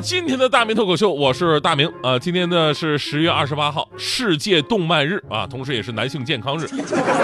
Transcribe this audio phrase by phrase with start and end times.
[0.00, 6.66] 今天的大明脱口秀，我是大明啊、今天呢是十月二十八号，世界动漫日啊，同时也是男性健康日。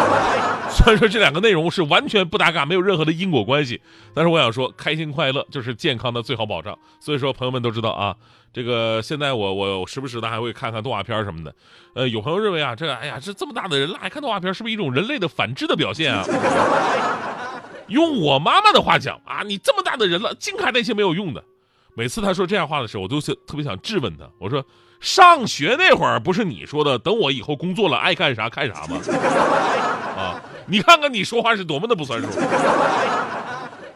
[0.71, 3.81] 虽然说这两个内容是完全不搭嘎，没有任何的因果关系，
[4.13, 6.77] 但是我想说，开心快乐就是健康的最好保障。
[6.99, 8.17] 所以说，朋友们都知道啊，
[8.53, 11.55] 这个现在我我时不时的还会看看动画片什么的。
[11.95, 16.25] 呃，有朋友认为啊，这哎呀，这这么大的人了还看动画片，是不是一种人类的反智的表现啊？
[17.87, 21.45] 用我妈妈的话讲啊，你这么大的人了，净看那些没有用的。
[21.95, 24.29] 每次他说这样话的时候，我都是特别想质问他。
[24.39, 24.65] 我说，
[25.01, 28.99] 上学那会儿不是你说的，等我以后工作了爱干啥干啥吗？
[30.17, 32.27] 啊，你看看你说话是多么的不算数，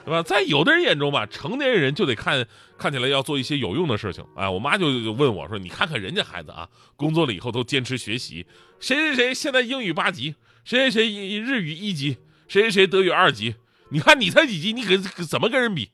[0.05, 0.23] 对吧？
[0.23, 4.25] 在有的人眼中吧，成年人就得看看起来要做一些有用的事情。
[4.37, 8.47] 哎，我妈就就问我说：“你看看人家孩子啊，工作了以后都坚持学习，
[8.81, 12.17] 谁谁谁现在英语八级，谁谁谁日语一级，
[12.49, 13.55] 谁谁谁德语二级，
[13.91, 15.91] 你看你才几级，你跟怎么跟人比？”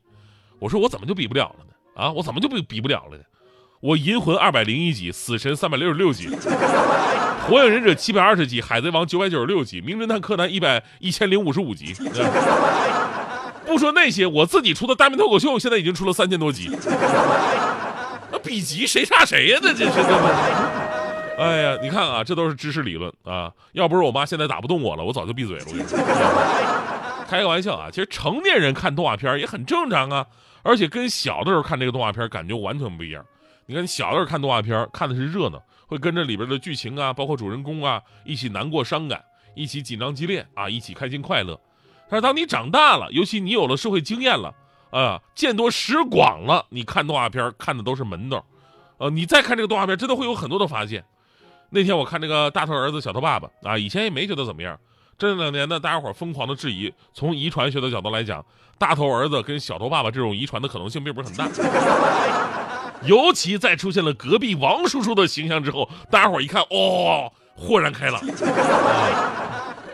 [0.61, 3.25] 我说：“我怎么就比不了了呢？”啊，我怎么就比比不了了呢？
[3.81, 6.29] 我银魂二百零一级，死神三百六十六级，
[7.47, 11.95] 火影忍者七百二十级，海贼王九百九十六级，名侦探柯南一百一千零五十五级。
[13.67, 16.71] 不说那些，我自己出的大明脱口秀现在已经出了三千多集。
[18.31, 19.59] 那比级谁差谁呀？
[19.63, 20.01] 那这是？
[21.37, 23.51] 哎呀，你看啊，这都是知识理论啊！
[23.73, 25.65] 要不是我妈现在打不动我了，我早就闭嘴了。
[25.67, 25.99] 我跟你说，
[27.35, 30.27] 开个玩笑啊，其实成年人看动画片也很正常啊。
[30.63, 33.25] 而且跟小的时候看这个动画片感觉完全不一样。
[33.67, 39.23] 你看，小的时候看动画片看的是热闹，会跟着里边的剧情啊，包括主人公啊，一起难过伤感，
[39.55, 41.59] 一起紧张激烈啊，一起开心快乐。
[42.09, 44.55] 但是当你长大了，尤其你有了社会经验了，
[44.91, 48.47] 啊，见多识广了，你看动画片看的都是门道。
[48.99, 51.05] 呃，你再看这个动画片，真的会有很多的发现。
[51.71, 54.79] 那天我看这个大头儿子小头爸爸啊，以前也没觉得怎么样。
[55.19, 58.45] 这两年呢，大家伙疯狂的质疑，从遗传学的角度来讲，
[58.79, 61.49] 大头儿子跟小头爸爸这种遗传的可能性并不是很大。
[63.07, 68.21] 尤其在出现了隔壁王叔叔的形象之后，大家伙一看，哦，豁然开朗。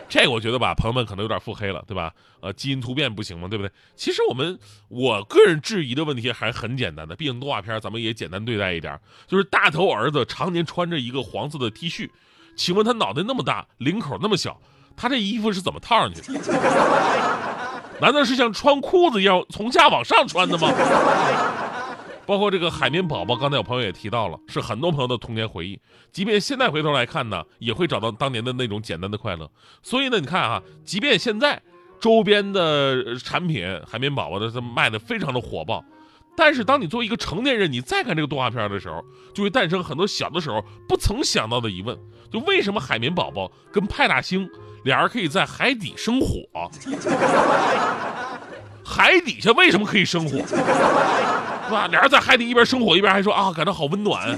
[0.07, 2.13] 这我觉得吧，朋友们可能有点腹黑了，对吧？
[2.41, 3.47] 呃，基因突变不行吗？
[3.47, 3.71] 对不对？
[3.95, 12.09] 其实我们我个人质疑的问题还很简单的，毕竟动画片咱们也简单对待一点，就是大头儿子常年穿着一个黄色的 T 恤，
[12.57, 14.59] 请问他脑袋那么大，领口那么小？
[14.95, 16.39] 他这衣服是怎么套上去的？
[18.01, 20.69] 难道是像穿裤子一样从下往上穿的吗？
[22.25, 25.79] 包括这个海绵宝宝，刚才有朋友也提到了，是很多朋友的童年回忆。
[26.11, 29.49] 即便现在回头来看呢，也会找到当年的那种简单的快乐。
[29.81, 31.61] 所以呢，你看啊，即便现在
[31.99, 35.83] 周边的产品海绵宝宝的卖的非常的火爆，
[36.35, 39.03] 但是当你作为一个成年人，你再看这个动画片的时候，
[39.33, 41.97] 就会诞生很多小的时候不曾想到的疑问：
[42.31, 44.49] 就为什么海绵宝宝跟派大星？
[44.83, 46.71] 俩人可以在海底生火，
[48.83, 50.39] 海底下为什么可以生火？
[50.47, 50.55] 是
[51.71, 51.87] 吧？
[51.91, 54.35] 俩人在海底一边生火一边还说啊，感到好温暖。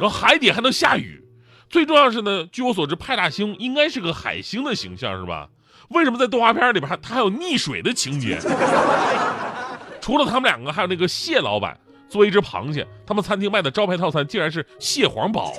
[0.00, 1.22] 后海底还能下雨，
[1.68, 5.48] 最重要是呢，据我所知，派大星应该是个海星的形象，是吧？
[5.90, 8.40] 为什么在动画片里边还他还有溺水的情节？
[10.04, 11.74] 除了他们两个，还有那个蟹老板
[12.10, 15.54] 作为一只螃蟹，他们餐厅卖的招牌套餐竟然是蟹黄堡。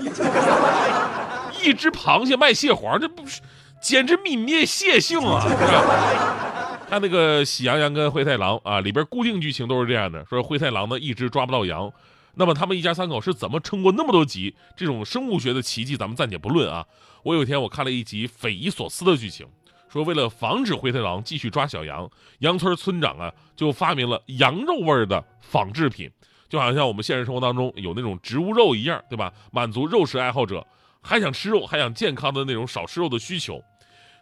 [1.63, 3.41] 一只螃蟹卖蟹黄，这不是
[3.81, 5.41] 简直泯灭蟹性啊！
[5.41, 6.79] 是吧？
[6.87, 11.91] 他那个《喜羊羊跟灰太狼》啊，里边固定剧情都是这样的：说灰太狼呢一直抓不到羊，
[12.35, 14.55] 那么他们一家三口是怎么撑过那么多集？
[14.77, 16.85] 这种生物学的奇迹咱们暂且不论啊。
[17.23, 19.47] 我有一天我看了一集匪夷所思的剧情，
[19.95, 26.11] 说为了防止灰太狼继续抓小羊，羊村村长啊就发明了羊肉味的仿制品，
[26.49, 29.31] 就好像我们现实生活当中有那种植物肉一样，对吧？
[29.53, 30.67] 满足肉食爱好者。
[31.01, 33.63] 还想吃肉，还想健康的那种少吃肉的需求，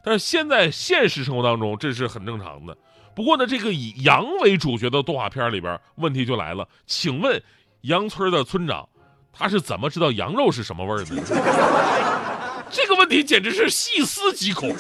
[0.04, 2.78] 但是现在现实生活当中这是很正常的。
[3.16, 6.68] 不过呢，这个以羊为主角的动画片里边，问题就来了。
[6.86, 7.42] 请问，
[7.82, 8.88] 羊村的村长
[9.32, 12.33] 他是怎么知道羊肉是什么味儿的？
[12.74, 14.76] 这个问题简直是细思极恐。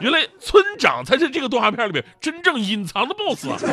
[0.00, 3.66] 原来村长才是这个动画片里面真正隐藏的 BOSS！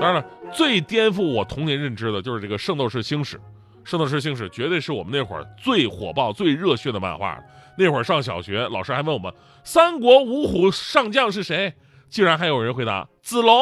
[0.00, 3.36] 当然了，最颠覆我童年认知的就是这个《圣斗士星矢》。
[3.84, 7.38] 《圣斗士星矢》绝对是我们那会儿最火爆、最热血的漫画。
[7.76, 9.32] 那会儿上小学，老师还问我们
[9.64, 11.72] 三国五虎上将是谁，
[12.10, 13.56] 竟然还有人回答子龙。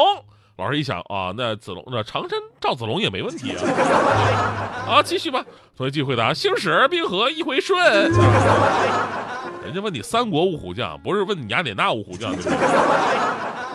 [0.57, 3.61] 老师一想啊，那子龙那长生赵子龙也没问题啊。
[4.87, 5.45] 啊，继续吧。
[5.77, 7.79] 同学继续回答：星矢、冰河、一回顺。
[9.63, 12.57] 人家问你三国五虎将，不是问你雅典娜五虎将，对不对？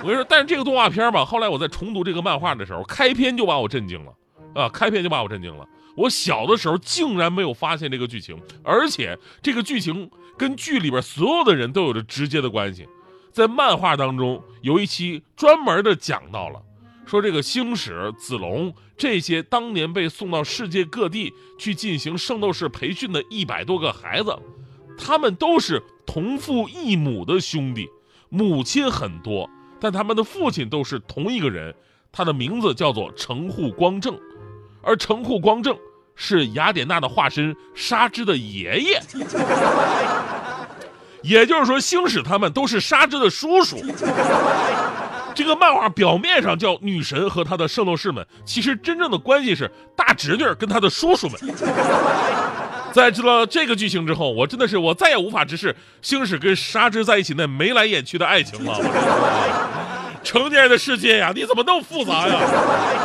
[0.02, 4.12] 我跟你说，但是这个动画片吧，后来我在重读这个漫画的时候，开篇就把我震惊了
[4.52, 4.68] 啊！
[4.68, 5.64] 开篇就把我震惊了。
[5.96, 12.88] 我小的时候竟然没有发现这个剧情，而且这个剧情跟剧里边所有的人都有着直接的关系。
[13.30, 16.60] 在漫画当中有一期专门的讲到了，
[17.04, 24.36] 说这个星矢、子龙这些当年被送到世界各地去进行圣斗士培训的一百多个孩子，
[24.96, 27.88] 他们都是同父异母的兄弟，
[28.28, 29.48] 母亲很多。
[29.80, 31.74] 但他们的父亲都是同一个人，
[32.12, 34.16] 他的名字叫做城户光正，
[34.80, 35.76] 而城户光正
[36.14, 39.02] 是雅典娜的化身纱织的爷爷，
[41.22, 43.76] 也就是说，星矢他们都是纱织的叔叔。
[45.34, 51.38] 这个漫画表面上叫女神和她的圣斗士们，其实真正的关系是大侄女跟她的叔叔们。
[52.92, 58.78] 在知道这个剧情之后，我真的是我再也无法直视星矢跟沙织在一起那眉来眼去的爱情了。
[60.22, 62.38] 成年人的世界呀，你怎么那么复杂呀？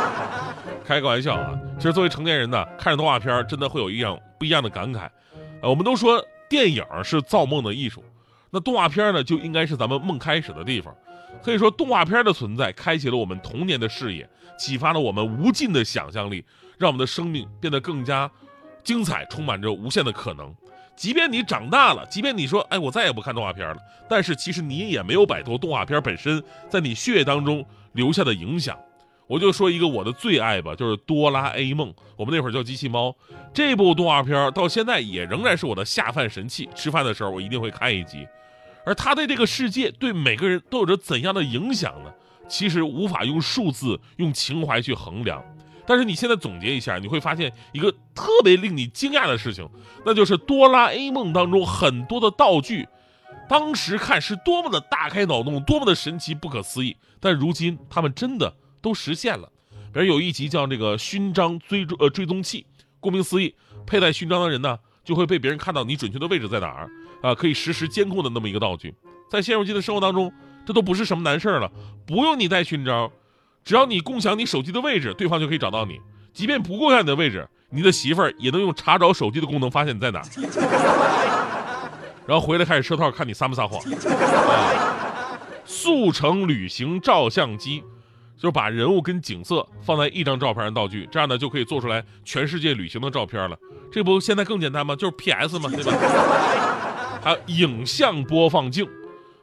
[0.86, 1.50] 开个玩笑啊！
[1.78, 5.08] 其实作为成年人呢，看着动画片真的会有一样不一样的感慨。
[5.62, 8.04] 呃，我们都说电影是造梦的艺术，
[8.50, 10.94] 那动画片呢就应该是咱们梦开始的地方。
[11.42, 16.44] 可以说，动画片的存在开启了我们童年的视野，启发了我们无尽的想象力，
[16.76, 18.30] 让我们的生命变得更加。
[18.84, 20.54] 精彩，充满着无限的可能。
[20.96, 23.76] 即便你长大了，即便你说“哎，我再也不看动画片了”，
[24.08, 27.62] 但是其实你也没有摆脱动画片本身在你血液当中
[27.92, 28.78] 留下的影响。
[29.26, 33.14] 我就说一个我的最爱吧，就是《哆啦 A 梦》，我们那会儿叫机器猫。
[33.52, 38.26] 这部动画片到现在也仍然是我的下饭神器，吃饭的时候我一定会看一集。
[38.88, 42.10] 而他对这个世界，对每个人都有着怎样的影响呢？
[42.48, 45.44] 其实无法用数字、用情怀去衡量。
[45.86, 49.68] 但是你现在总结一下，你会发现一个特别令你惊讶的事情，
[50.06, 52.88] 那就是哆啦 A 梦当中很多的道具，
[53.46, 59.52] 当时看是多么的大开脑洞，多么的神奇不可思议，但如今他们真的都实现了。
[59.92, 62.64] 比如有一集叫这个勋章追踪呃追踪器，
[63.00, 63.54] 顾名思义，
[63.86, 66.90] 佩戴勋章的人呢就会被别人看到你准确的位置在哪儿
[67.20, 68.94] 啊，可以实时监控的那么一个道具。
[69.30, 70.32] 在现如今的生活当中，
[70.64, 71.70] 这都不是什么难事儿了，
[72.06, 73.10] 不用你带勋章。
[73.64, 76.00] 只要你共享你手机的位置，对方就可以找到你。
[76.32, 80.22] 即便不共享你的位置，你的媳妇儿也能用查找手机的功能发现你在哪，
[82.26, 83.82] 然后回来开始设套，看你撒不撒谎。
[85.66, 87.82] 速成旅行照相机，
[88.38, 93.58] 就是把人物跟景色放在一张照片上道具，这样呢就可以做出来全世界旅行的照片了。
[93.92, 94.96] 这不现在更简单吗？
[94.96, 95.92] 就是 PS 嘛，对吧？
[97.28, 98.88] 还有影像播放镜。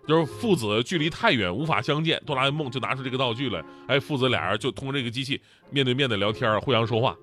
[0.08, 5.40] 就是父子距离太远无法相见，哆啦 A 梦就拿出这个道具来，哎，父子俩人就通过这个机器
[5.72, 7.16] 面对面的聊天，互相说话。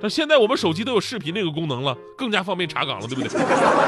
[0.00, 3.28] 但现在我们手机都有视频这个功能了，更加方便查岗了，对不对？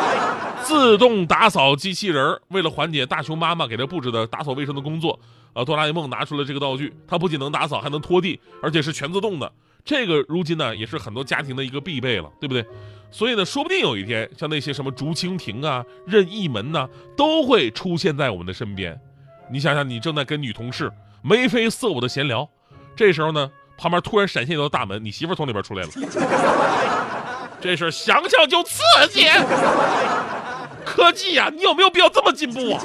[0.64, 5.18] 自动打扫机器人为了缓解大熊妈妈给他布置的打扫卫生的工作，
[5.52, 9.52] 啊，哆啦 A 梦拿出了这个道具，它不仅能打扫，还能拖地，而且是全自动的。
[9.84, 12.64] 这个如今呢，也是很多家庭的一个必备了，对不对？
[13.10, 16.86] 所以呢，说不定有一天，像那些什么竹蜻蜓啊、任意门呐，
[17.16, 19.00] 都会出现在我们的身边。
[19.50, 20.92] 你想想，你正在跟女同事
[21.22, 22.46] 眉飞色舞的闲聊，
[22.94, 25.88] 这时候呢，旁边突然闪现一道大门，你媳妇从里边出来了。
[27.60, 29.26] 这事想想就刺激。
[30.84, 32.82] 科技呀，你有没有必要这么进步啊？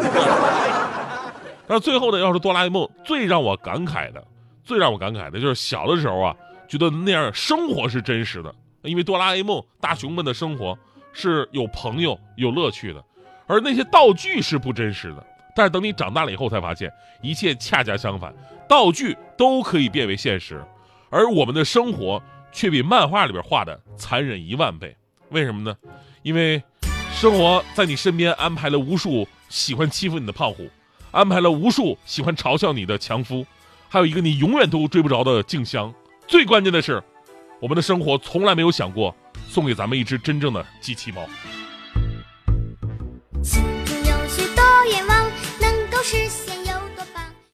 [1.67, 4.23] 但是最后呢，要是哆啦 A 梦，最让我感慨的，
[4.63, 6.33] 最让我感慨的就是小的时候啊。
[6.67, 10.77] 觉得那样生活是真实的，因为哆啦 A 梦大雄们的生活
[11.11, 13.03] 是有朋友有乐趣的，
[13.45, 15.25] 而那些道具是不真实的。
[15.55, 16.91] 但是等你长大了以后，才发现
[17.21, 18.33] 一切恰恰相反，
[18.67, 20.65] 道具都可以变为现实，
[21.11, 24.95] 而我们的生活却比漫画里边画的残忍一万倍。
[25.29, 25.77] 为什么呢？
[26.23, 26.63] 因为
[27.11, 30.67] 生活在你身边安排了无数喜欢欺负你的胖虎，
[31.11, 33.45] 安排了无数喜欢嘲笑你的强夫，
[33.89, 35.93] 还有一个你永远都追不着的静香。
[36.27, 37.01] 最关键的是，
[37.59, 39.15] 我们的生活从来没有想过
[39.47, 41.27] 送给咱们一只真正的机器猫。